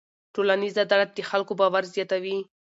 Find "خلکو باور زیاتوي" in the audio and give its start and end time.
1.29-2.37